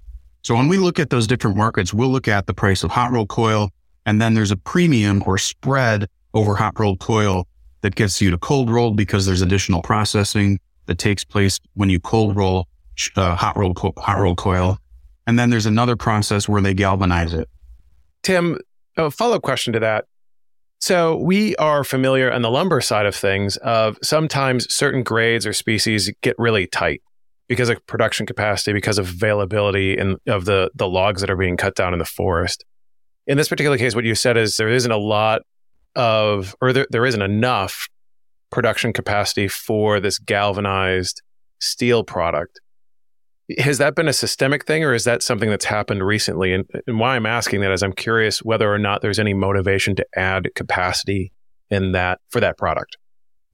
So 0.41 0.55
when 0.55 0.67
we 0.67 0.77
look 0.77 0.99
at 0.99 1.09
those 1.09 1.27
different 1.27 1.55
markets, 1.55 1.93
we'll 1.93 2.09
look 2.09 2.27
at 2.27 2.47
the 2.47 2.53
price 2.53 2.83
of 2.83 2.91
hot 2.91 3.11
rolled 3.11 3.29
coil, 3.29 3.69
and 4.05 4.21
then 4.21 4.33
there's 4.33 4.51
a 4.51 4.57
premium 4.57 5.23
or 5.25 5.37
spread 5.37 6.07
over 6.33 6.55
hot 6.55 6.77
rolled 6.77 6.99
coil 6.99 7.47
that 7.81 7.95
gets 7.95 8.21
you 8.21 8.31
to 8.31 8.37
cold 8.37 8.69
roll 8.69 8.91
because 8.91 9.25
there's 9.25 9.41
additional 9.41 9.81
processing 9.81 10.59
that 10.85 10.97
takes 10.97 11.23
place 11.23 11.59
when 11.75 11.89
you 11.89 11.99
cold 11.99 12.35
roll 12.35 12.67
uh, 13.15 13.35
hot 13.35 13.57
rolled 13.57 13.75
co- 13.75 13.93
hot 13.97 14.19
rolled 14.19 14.37
coil, 14.37 14.77
and 15.27 15.39
then 15.39 15.49
there's 15.49 15.65
another 15.65 15.95
process 15.95 16.47
where 16.47 16.61
they 16.61 16.73
galvanize 16.73 17.33
it. 17.33 17.49
Tim, 18.21 18.59
a 18.97 19.09
follow 19.09 19.35
up 19.35 19.41
question 19.41 19.73
to 19.73 19.79
that. 19.79 20.05
So 20.83 21.15
we 21.15 21.55
are 21.55 21.85
familiar 21.85 22.29
on 22.29 22.41
the 22.41 22.51
lumber 22.51 22.81
side 22.81 23.05
of 23.05 23.15
things 23.15 23.55
of 23.55 23.97
sometimes 24.03 24.69
certain 24.69 25.01
grades 25.01 25.47
or 25.47 25.53
species 25.53 26.11
get 26.19 26.35
really 26.37 26.67
tight 26.67 27.01
because 27.47 27.69
of 27.69 27.87
production 27.87 28.25
capacity, 28.25 28.73
because 28.73 28.97
of 28.97 29.07
availability 29.07 29.97
and 29.97 30.17
of 30.27 30.43
the 30.43 30.71
the 30.75 30.89
logs 30.89 31.21
that 31.21 31.29
are 31.29 31.37
being 31.37 31.55
cut 31.55 31.75
down 31.75 31.93
in 31.93 31.99
the 31.99 32.05
forest. 32.05 32.65
In 33.27 33.37
this 33.37 33.47
particular 33.47 33.77
case, 33.77 33.95
what 33.95 34.03
you 34.03 34.13
said 34.13 34.35
is 34.35 34.57
there 34.57 34.67
isn't 34.67 34.91
a 34.91 34.97
lot 34.97 35.43
of, 35.95 36.53
or 36.59 36.73
there, 36.73 36.87
there 36.89 37.05
isn't 37.05 37.21
enough 37.21 37.87
production 38.51 38.91
capacity 38.91 39.47
for 39.47 40.01
this 40.01 40.19
galvanized 40.19 41.21
steel 41.61 42.03
product. 42.03 42.59
Has 43.59 43.77
that 43.77 43.95
been 43.95 44.07
a 44.07 44.13
systemic 44.13 44.65
thing 44.65 44.83
or 44.83 44.93
is 44.93 45.03
that 45.03 45.23
something 45.23 45.49
that's 45.49 45.65
happened 45.65 46.05
recently? 46.05 46.53
And, 46.53 46.65
and 46.87 46.99
why 46.99 47.15
I'm 47.15 47.25
asking 47.25 47.61
that 47.61 47.71
is 47.71 47.83
I'm 47.83 47.93
curious 47.93 48.43
whether 48.43 48.71
or 48.71 48.77
not 48.77 49.01
there's 49.01 49.19
any 49.19 49.33
motivation 49.33 49.95
to 49.95 50.05
add 50.15 50.49
capacity 50.55 51.31
in 51.69 51.91
that 51.93 52.19
for 52.29 52.39
that 52.39 52.57
product. 52.57 52.97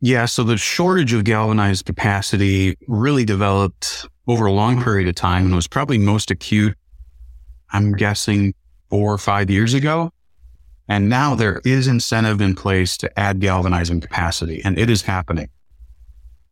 Yeah. 0.02 0.26
So 0.26 0.44
the 0.44 0.58
shortage 0.58 1.14
of 1.14 1.24
galvanized 1.24 1.86
capacity 1.86 2.78
really 2.88 3.26
developed 3.26 4.08
over 4.28 4.46
a 4.46 4.52
long 4.52 4.82
period 4.84 5.08
of 5.08 5.16
time 5.16 5.46
and 5.46 5.56
was 5.56 5.68
probably 5.68 5.98
most 5.98 6.32
acute, 6.32 6.78
I'm 7.72 7.94
guessing 7.94 8.54
four 8.90 9.14
or 9.14 9.18
five 9.18 9.50
years 9.50 9.74
ago. 9.74 10.12
And 10.88 11.10
now 11.10 11.36
there 11.36 11.62
is 11.66 11.88
incentive 11.88 12.42
in 12.42 12.56
place 12.56 12.98
to 12.98 13.20
add 13.20 13.40
galvanizing 13.40 14.02
capacity 14.02 14.62
and 14.64 14.78
it 14.78 14.90
is 14.90 15.04
happening. 15.04 15.50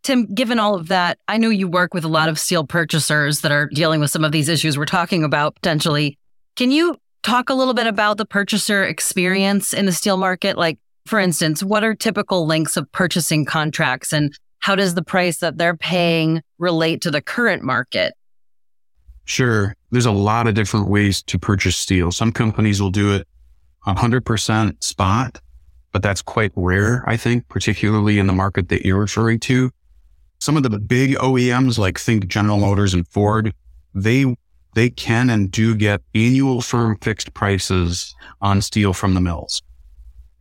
Tim, 0.03 0.33
given 0.33 0.59
all 0.59 0.75
of 0.75 0.87
that, 0.87 1.17
I 1.27 1.37
know 1.37 1.49
you 1.49 1.67
work 1.67 1.93
with 1.93 2.05
a 2.05 2.09
lot 2.09 2.29
of 2.29 2.39
steel 2.39 2.65
purchasers 2.65 3.41
that 3.41 3.51
are 3.51 3.67
dealing 3.67 3.99
with 3.99 4.11
some 4.11 4.23
of 4.23 4.31
these 4.31 4.49
issues 4.49 4.77
we're 4.77 4.85
talking 4.85 5.23
about 5.23 5.55
potentially. 5.55 6.17
Can 6.55 6.71
you 6.71 6.95
talk 7.23 7.49
a 7.49 7.53
little 7.53 7.73
bit 7.73 7.87
about 7.87 8.17
the 8.17 8.25
purchaser 8.25 8.83
experience 8.83 9.73
in 9.73 9.85
the 9.85 9.91
steel 9.91 10.17
market? 10.17 10.57
Like, 10.57 10.79
for 11.05 11.19
instance, 11.19 11.61
what 11.61 11.83
are 11.83 11.93
typical 11.93 12.45
lengths 12.45 12.77
of 12.77 12.89
purchasing 12.91 13.45
contracts 13.45 14.13
and 14.13 14.33
how 14.59 14.75
does 14.75 14.95
the 14.95 15.03
price 15.03 15.37
that 15.39 15.57
they're 15.57 15.77
paying 15.77 16.41
relate 16.57 17.01
to 17.01 17.11
the 17.11 17.21
current 17.21 17.63
market? 17.63 18.13
Sure. 19.25 19.75
There's 19.91 20.05
a 20.05 20.11
lot 20.11 20.47
of 20.47 20.55
different 20.55 20.89
ways 20.89 21.21
to 21.23 21.37
purchase 21.37 21.75
steel. 21.75 22.11
Some 22.11 22.31
companies 22.31 22.81
will 22.81 22.91
do 22.91 23.13
it 23.13 23.27
100% 23.85 24.83
spot, 24.83 25.41
but 25.91 26.01
that's 26.01 26.21
quite 26.21 26.51
rare, 26.55 27.03
I 27.07 27.17
think, 27.17 27.47
particularly 27.49 28.19
in 28.19 28.27
the 28.27 28.33
market 28.33 28.69
that 28.69 28.85
you're 28.85 28.99
referring 28.99 29.39
to. 29.41 29.71
Some 30.39 30.57
of 30.57 30.63
the 30.63 30.69
big 30.79 31.15
OEMs, 31.15 31.77
like 31.77 31.97
think 31.97 32.27
General 32.27 32.59
Motors 32.59 32.93
and 32.93 33.07
Ford, 33.07 33.53
they 33.93 34.35
they 34.75 34.89
can 34.91 35.31
and 35.31 35.49
do 35.49 35.75
get 35.75 36.01
annual 36.13 36.61
firm 36.61 36.97
fixed 37.01 37.33
prices 37.33 38.15
on 38.41 38.61
steel 38.61 38.93
from 38.93 39.15
the 39.15 39.21
mills. 39.21 39.63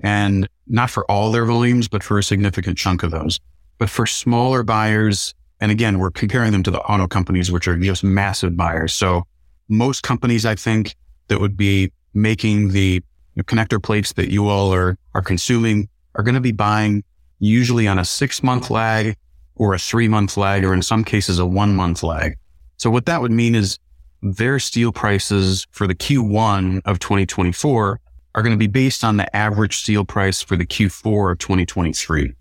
And 0.00 0.46
not 0.66 0.90
for 0.90 1.10
all 1.10 1.32
their 1.32 1.46
volumes, 1.46 1.88
but 1.88 2.02
for 2.02 2.18
a 2.18 2.22
significant 2.22 2.76
chunk 2.76 3.02
of 3.02 3.10
those. 3.10 3.40
But 3.78 3.88
for 3.88 4.04
smaller 4.04 4.62
buyers, 4.62 5.34
and 5.60 5.72
again, 5.72 5.98
we're 5.98 6.10
comparing 6.10 6.52
them 6.52 6.62
to 6.64 6.70
the 6.70 6.80
auto 6.80 7.06
companies, 7.06 7.50
which 7.50 7.66
are 7.66 7.78
just 7.78 8.04
massive 8.04 8.56
buyers. 8.58 8.92
So 8.92 9.22
most 9.68 10.02
companies, 10.02 10.44
I 10.44 10.54
think, 10.54 10.94
that 11.28 11.40
would 11.40 11.56
be 11.56 11.90
making 12.12 12.72
the 12.72 13.02
connector 13.40 13.82
plates 13.82 14.12
that 14.14 14.30
you 14.30 14.48
all 14.48 14.72
are, 14.72 14.98
are 15.14 15.22
consuming 15.22 15.88
are 16.14 16.22
going 16.22 16.34
to 16.34 16.40
be 16.40 16.52
buying 16.52 17.04
usually 17.38 17.86
on 17.86 17.98
a 17.98 18.04
six 18.04 18.42
month 18.42 18.70
lag 18.70 19.16
or 19.56 19.74
a 19.74 19.78
three 19.78 20.08
month 20.08 20.36
lag, 20.36 20.64
or 20.64 20.72
in 20.72 20.82
some 20.82 21.04
cases, 21.04 21.38
a 21.38 21.46
one 21.46 21.74
month 21.74 22.02
lag. 22.02 22.36
So 22.76 22.90
what 22.90 23.06
that 23.06 23.20
would 23.20 23.32
mean 23.32 23.54
is 23.54 23.78
their 24.22 24.58
steel 24.58 24.92
prices 24.92 25.66
for 25.70 25.86
the 25.86 25.94
Q1 25.94 26.82
of 26.84 26.98
2024 26.98 28.00
are 28.34 28.42
going 28.42 28.52
to 28.52 28.58
be 28.58 28.66
based 28.66 29.02
on 29.02 29.16
the 29.16 29.34
average 29.34 29.78
steel 29.78 30.04
price 30.04 30.42
for 30.42 30.56
the 30.56 30.66
Q4 30.66 31.32
of 31.32 31.38
2023. 31.38 32.34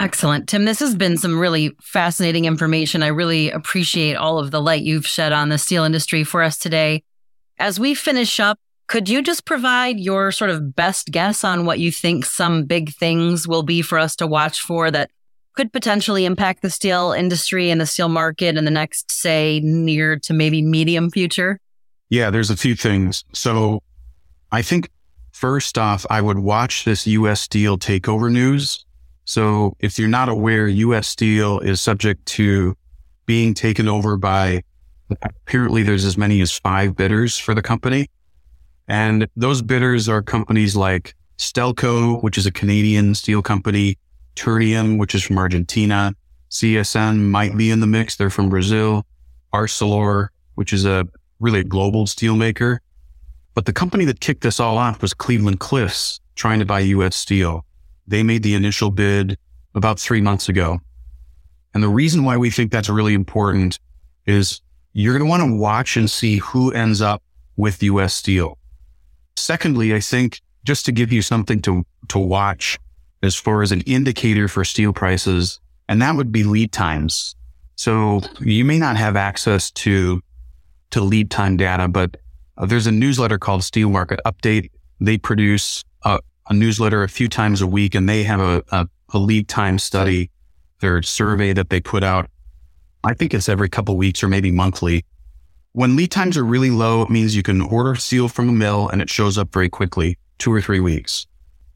Excellent. 0.00 0.48
Tim, 0.48 0.64
this 0.64 0.80
has 0.80 0.96
been 0.96 1.16
some 1.16 1.38
really 1.38 1.74
fascinating 1.80 2.46
information. 2.46 3.02
I 3.02 3.08
really 3.08 3.50
appreciate 3.50 4.16
all 4.16 4.38
of 4.40 4.50
the 4.50 4.60
light 4.60 4.82
you've 4.82 5.06
shed 5.06 5.32
on 5.32 5.50
the 5.50 5.58
steel 5.58 5.84
industry 5.84 6.24
for 6.24 6.42
us 6.42 6.58
today. 6.58 7.04
As 7.58 7.78
we 7.78 7.94
finish 7.94 8.40
up, 8.40 8.58
could 8.88 9.08
you 9.08 9.22
just 9.22 9.44
provide 9.44 10.00
your 10.00 10.32
sort 10.32 10.50
of 10.50 10.74
best 10.74 11.10
guess 11.10 11.44
on 11.44 11.64
what 11.64 11.78
you 11.78 11.92
think 11.92 12.24
some 12.24 12.64
big 12.64 12.92
things 12.92 13.46
will 13.46 13.62
be 13.62 13.82
for 13.82 13.98
us 13.98 14.16
to 14.16 14.26
watch 14.26 14.60
for 14.60 14.90
that 14.90 15.10
could 15.54 15.72
potentially 15.72 16.24
impact 16.24 16.62
the 16.62 16.70
steel 16.70 17.12
industry 17.12 17.70
and 17.70 17.80
the 17.80 17.86
steel 17.86 18.08
market 18.08 18.56
in 18.56 18.64
the 18.64 18.70
next, 18.70 19.10
say, 19.10 19.60
near 19.62 20.18
to 20.20 20.34
maybe 20.34 20.62
medium 20.62 21.10
future? 21.10 21.60
Yeah, 22.10 22.30
there's 22.30 22.50
a 22.50 22.56
few 22.56 22.74
things. 22.74 23.24
So 23.32 23.82
I 24.52 24.62
think 24.62 24.90
first 25.32 25.78
off, 25.78 26.06
I 26.10 26.20
would 26.20 26.38
watch 26.38 26.84
this 26.84 27.06
US 27.06 27.40
Steel 27.40 27.78
takeover 27.78 28.30
news. 28.30 28.84
So 29.24 29.76
if 29.80 29.98
you're 29.98 30.08
not 30.08 30.28
aware, 30.28 30.68
US 30.68 31.08
Steel 31.08 31.60
is 31.60 31.80
subject 31.80 32.26
to 32.26 32.76
being 33.26 33.54
taken 33.54 33.88
over 33.88 34.16
by 34.16 34.62
apparently 35.22 35.82
there's 35.82 36.04
as 36.04 36.16
many 36.16 36.40
as 36.40 36.52
five 36.52 36.96
bidders 36.96 37.38
for 37.38 37.54
the 37.54 37.62
company. 37.62 38.08
And 38.86 39.26
those 39.34 39.62
bidders 39.62 40.08
are 40.08 40.22
companies 40.22 40.76
like 40.76 41.14
Stelco, 41.38 42.22
which 42.22 42.38
is 42.38 42.46
a 42.46 42.52
Canadian 42.52 43.14
steel 43.14 43.42
company, 43.42 43.96
Ternium, 44.34 44.98
which 44.98 45.14
is 45.14 45.22
from 45.22 45.38
Argentina. 45.38 46.14
CSN 46.50 47.18
might 47.18 47.56
be 47.56 47.70
in 47.70 47.80
the 47.80 47.86
mix. 47.86 48.16
They're 48.16 48.30
from 48.30 48.48
Brazil. 48.48 49.04
Arcelor, 49.52 50.28
which 50.54 50.72
is 50.72 50.84
a 50.84 51.06
really 51.40 51.60
a 51.60 51.64
global 51.64 52.06
steelmaker. 52.06 52.78
But 53.54 53.66
the 53.66 53.72
company 53.72 54.04
that 54.06 54.20
kicked 54.20 54.42
this 54.42 54.58
all 54.58 54.78
off 54.78 55.00
was 55.00 55.14
Cleveland 55.14 55.60
Cliffs 55.60 56.20
trying 56.34 56.58
to 56.58 56.64
buy 56.64 56.80
US 56.80 57.16
Steel. 57.16 57.64
They 58.06 58.22
made 58.22 58.42
the 58.42 58.54
initial 58.54 58.90
bid 58.90 59.38
about 59.74 59.98
three 59.98 60.20
months 60.20 60.48
ago. 60.48 60.80
And 61.72 61.82
the 61.82 61.88
reason 61.88 62.24
why 62.24 62.36
we 62.36 62.50
think 62.50 62.70
that's 62.70 62.88
really 62.88 63.14
important 63.14 63.78
is 64.26 64.60
you're 64.92 65.16
going 65.16 65.24
to 65.24 65.30
want 65.30 65.42
to 65.42 65.56
watch 65.56 65.96
and 65.96 66.10
see 66.10 66.38
who 66.38 66.72
ends 66.72 67.00
up 67.00 67.22
with 67.56 67.82
US 67.82 68.14
Steel. 68.14 68.58
Secondly, 69.36 69.94
I 69.94 70.00
think 70.00 70.40
just 70.64 70.84
to 70.86 70.92
give 70.92 71.12
you 71.12 71.22
something 71.22 71.60
to, 71.62 71.84
to 72.08 72.18
watch, 72.18 72.78
as 73.24 73.34
far 73.34 73.62
as 73.62 73.72
an 73.72 73.80
indicator 73.82 74.48
for 74.48 74.64
steel 74.64 74.92
prices, 74.92 75.60
and 75.88 76.00
that 76.02 76.16
would 76.16 76.32
be 76.32 76.44
lead 76.44 76.72
times. 76.72 77.34
So 77.76 78.20
you 78.40 78.64
may 78.64 78.78
not 78.78 78.96
have 78.96 79.16
access 79.16 79.70
to, 79.72 80.20
to 80.90 81.00
lead 81.00 81.30
time 81.30 81.56
data, 81.56 81.88
but 81.88 82.16
uh, 82.56 82.66
there's 82.66 82.86
a 82.86 82.92
newsletter 82.92 83.38
called 83.38 83.64
Steel 83.64 83.90
Market 83.90 84.20
Update. 84.24 84.70
They 85.00 85.18
produce 85.18 85.84
a, 86.04 86.20
a 86.48 86.54
newsletter 86.54 87.02
a 87.02 87.08
few 87.08 87.28
times 87.28 87.60
a 87.60 87.66
week 87.66 87.94
and 87.94 88.08
they 88.08 88.22
have 88.22 88.40
a, 88.40 88.62
a, 88.70 88.86
a 89.12 89.18
lead 89.18 89.48
time 89.48 89.78
study, 89.78 90.30
their 90.80 91.02
survey 91.02 91.52
that 91.52 91.70
they 91.70 91.80
put 91.80 92.04
out. 92.04 92.30
I 93.02 93.14
think 93.14 93.34
it's 93.34 93.48
every 93.48 93.68
couple 93.68 93.96
weeks 93.96 94.22
or 94.22 94.28
maybe 94.28 94.50
monthly. 94.50 95.04
When 95.72 95.96
lead 95.96 96.12
times 96.12 96.36
are 96.38 96.44
really 96.44 96.70
low, 96.70 97.02
it 97.02 97.10
means 97.10 97.34
you 97.34 97.42
can 97.42 97.60
order 97.60 97.96
steel 97.96 98.28
from 98.28 98.48
a 98.48 98.52
mill 98.52 98.88
and 98.88 99.02
it 99.02 99.10
shows 99.10 99.36
up 99.36 99.52
very 99.52 99.68
quickly, 99.68 100.16
two 100.38 100.52
or 100.52 100.60
three 100.60 100.80
weeks. 100.80 101.26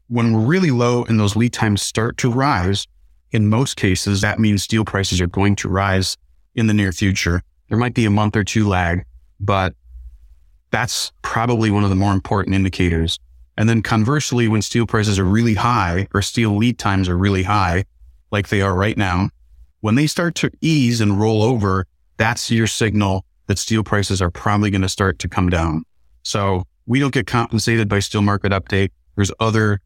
When 0.09 0.33
we're 0.33 0.45
really 0.45 0.71
low 0.71 1.03
and 1.05 1.19
those 1.19 1.35
lead 1.35 1.53
times 1.53 1.83
start 1.83 2.17
to 2.17 2.31
rise, 2.31 2.87
in 3.31 3.47
most 3.47 3.77
cases, 3.77 4.21
that 4.21 4.39
means 4.39 4.63
steel 4.63 4.83
prices 4.83 5.21
are 5.21 5.27
going 5.27 5.55
to 5.57 5.69
rise 5.69 6.17
in 6.55 6.65
the 6.65 6.73
near 6.73 6.91
future. 6.91 7.43
There 7.69 7.77
might 7.77 7.93
be 7.93 8.05
a 8.05 8.09
month 8.09 8.35
or 8.35 8.43
two 8.43 8.67
lag, 8.67 9.05
but 9.39 9.75
that's 10.71 11.11
probably 11.21 11.69
one 11.69 11.83
of 11.83 11.91
the 11.91 11.95
more 11.95 12.11
important 12.11 12.55
indicators. 12.55 13.19
And 13.55 13.69
then 13.69 13.83
conversely, 13.83 14.47
when 14.47 14.63
steel 14.63 14.87
prices 14.87 15.19
are 15.19 15.25
really 15.25 15.53
high 15.53 16.07
or 16.13 16.23
steel 16.23 16.57
lead 16.57 16.79
times 16.79 17.07
are 17.07 17.17
really 17.17 17.43
high, 17.43 17.85
like 18.31 18.49
they 18.49 18.61
are 18.61 18.73
right 18.73 18.97
now, 18.97 19.29
when 19.81 19.93
they 19.93 20.07
start 20.07 20.33
to 20.35 20.49
ease 20.59 21.01
and 21.01 21.19
roll 21.19 21.43
over, 21.43 21.85
that's 22.17 22.49
your 22.49 22.67
signal 22.67 23.25
that 23.45 23.59
steel 23.59 23.83
prices 23.83 24.23
are 24.23 24.31
probably 24.31 24.71
going 24.71 24.81
to 24.81 24.89
start 24.89 25.19
to 25.19 25.27
come 25.27 25.49
down. 25.49 25.83
So 26.23 26.63
we 26.87 26.99
don't 26.99 27.13
get 27.13 27.27
compensated 27.27 27.87
by 27.87 27.99
steel 27.99 28.23
market 28.23 28.51
update. 28.51 28.89
There's 29.15 29.31
other 29.39 29.81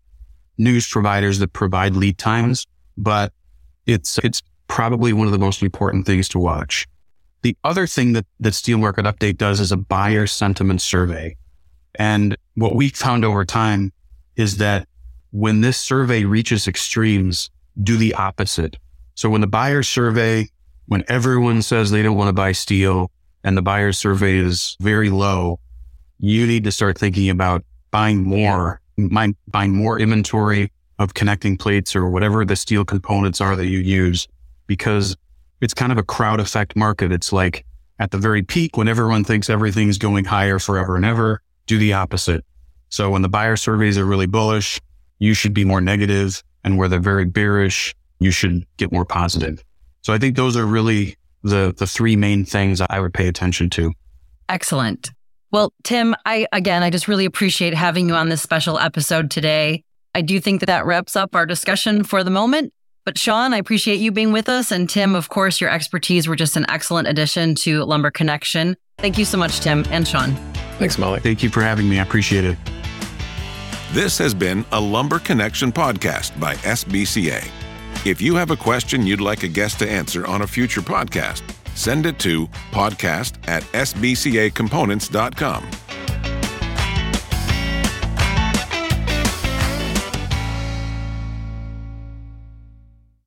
news 0.58 0.88
providers 0.88 1.40
that 1.40 1.54
provide 1.54 1.96
lead 1.96 2.18
times, 2.18 2.68
but 2.98 3.34
it's, 3.86 4.18
it's 4.20 4.42
probably 4.68 5.14
one 5.14 5.28
of 5.28 5.34
the 5.34 5.40
most 5.40 5.62
important 5.62 6.06
things 6.06 6.28
to 6.30 6.40
watch. 6.40 6.88
The 7.42 7.58
other 7.64 7.88
thing 7.88 8.14
that, 8.14 8.26
that 8.40 8.54
Steel 8.54 8.78
Market 8.78 9.06
Update 9.06 9.38
does 9.38 9.60
is 9.60 9.72
a 9.72 9.78
buyer 9.78 10.28
sentiment 10.28 10.82
survey. 10.82 11.36
And 11.96 12.38
what 12.56 12.76
we 12.76 12.90
found 12.90 13.26
over 13.26 13.46
time 13.46 13.92
is 14.36 14.58
that 14.58 14.88
when 15.32 15.62
this 15.62 15.78
survey 15.78 16.24
reaches 16.24 16.68
extremes, 16.68 17.50
do 17.82 17.98
the 17.98 18.14
opposite. 18.14 18.78
So 19.16 19.30
when 19.30 19.42
the 19.42 19.48
buyer 19.48 19.84
survey, 19.84 20.48
when 20.88 21.04
everyone 21.08 21.62
says 21.62 21.92
they 21.92 22.02
don't 22.02 22.18
want 22.18 22.30
to 22.30 22.34
buy 22.34 22.52
steel 22.52 23.12
and 23.44 23.58
the 23.58 23.62
buyer 23.62 23.92
survey 23.92 24.38
is 24.38 24.78
very 24.80 25.10
low, 25.10 25.60
you 26.20 26.48
need 26.48 26.64
to 26.64 26.72
start 26.72 26.98
thinking 26.98 27.30
about 27.30 27.64
buying 27.92 28.24
more, 28.24 28.80
buying 28.98 29.76
more 29.76 30.00
inventory 30.00 30.72
of 31.00 31.14
connecting 31.14 31.58
plates 31.58 31.96
or 31.96 32.10
whatever 32.10 32.46
the 32.46 32.56
steel 32.56 32.86
components 32.86 33.42
are 33.42 33.56
that 33.56 33.68
you 33.68 33.80
use 33.80 34.28
because 34.68 35.16
it's 35.62 35.74
kind 35.74 35.92
of 35.92 35.98
a 35.98 36.04
crowd 36.04 36.40
effect 36.40 36.76
market. 36.76 37.12
It's 37.12 37.34
like 37.34 37.66
at 38.00 38.12
the 38.12 38.18
very 38.18 38.44
peak 38.44 38.78
when 38.78 38.88
everyone 38.88 39.24
thinks 39.24 39.50
everything's 39.50 39.98
going 39.98 40.26
higher 40.26 40.60
forever 40.60 40.96
and 40.96 41.06
ever, 41.06 41.42
do 41.68 41.78
the 41.78 41.94
opposite. 41.94 42.46
So 42.90 43.10
when 43.10 43.22
the 43.22 43.30
buyer 43.30 43.56
surveys 43.56 43.98
are 43.98 44.06
really 44.06 44.28
bullish, 44.28 44.80
you 45.20 45.34
should 45.34 45.54
be 45.54 45.66
more 45.66 45.82
negative, 45.82 46.44
and 46.64 46.78
where 46.78 46.88
they're 46.88 47.00
very 47.00 47.26
bearish, 47.26 47.96
you 48.20 48.32
should 48.32 48.66
get 48.78 48.92
more 48.92 49.06
positive. 49.06 49.64
So 50.02 50.14
I 50.14 50.18
think 50.18 50.36
those 50.36 50.58
are 50.58 50.66
really 50.66 51.16
the 51.44 51.74
the 51.78 51.88
three 51.88 52.16
main 52.16 52.46
things 52.46 52.82
I 52.82 53.00
would 53.00 53.14
pay 53.14 53.28
attention 53.28 53.70
to. 53.72 53.94
Excellent. 54.50 55.12
Well, 55.54 55.72
Tim, 55.84 56.16
I 56.26 56.48
again, 56.52 56.82
I 56.82 56.90
just 56.90 57.08
really 57.08 57.26
appreciate 57.26 57.76
having 57.76 58.10
you 58.10 58.16
on 58.16 58.28
this 58.28 58.42
special 58.42 58.80
episode 58.80 59.30
today. 59.30 59.84
I 60.16 60.22
do 60.22 60.40
think 60.40 60.62
that 60.62 60.66
that 60.66 60.88
wraps 60.88 61.16
up 61.16 61.36
our 61.36 61.46
discussion 61.46 62.04
for 62.04 62.24
the 62.24 62.32
moment. 62.32 62.74
But 63.06 63.20
Sean, 63.20 63.54
I 63.54 63.58
appreciate 63.58 64.00
you 64.00 64.12
being 64.12 64.32
with 64.32 64.50
us. 64.50 64.72
And 64.72 64.90
Tim, 64.90 65.14
of 65.14 65.30
course, 65.30 65.62
your 65.62 65.70
expertise 65.70 66.28
were 66.28 66.36
just 66.36 66.58
an 66.58 66.66
excellent 66.70 67.08
addition 67.08 67.54
to 67.56 67.84
Lumber 67.84 68.10
Connection. 68.10 68.76
Thank 68.98 69.20
you 69.20 69.26
so 69.26 69.38
much, 69.38 69.60
Tim 69.60 69.86
and 69.92 70.08
Sean. 70.08 70.34
Thanks, 70.80 70.98
Molly. 70.98 71.20
Thank 71.20 71.44
you 71.44 71.50
for 71.50 71.62
having 71.62 71.88
me. 71.88 72.00
I 72.00 72.02
appreciate 72.02 72.46
it. 72.46 72.58
This 73.92 74.18
has 74.18 74.34
been 74.34 74.66
a 74.72 74.82
Lumber 74.82 75.20
Connection 75.20 75.72
podcast 75.72 76.40
by 76.40 76.56
SBCA. 76.56 77.48
If 78.08 78.22
you 78.22 78.34
have 78.36 78.50
a 78.50 78.58
question 78.58 79.06
you'd 79.06 79.22
like 79.22 79.44
a 79.44 79.48
guest 79.48 79.78
to 79.80 79.90
answer 79.90 80.26
on 80.26 80.42
a 80.42 80.48
future 80.48 80.82
podcast, 80.82 81.44
send 81.76 82.06
it 82.06 82.20
to 82.20 82.48
podcast 82.72 83.36
at 83.48 83.64
sbcacomponents.com. 83.64 85.83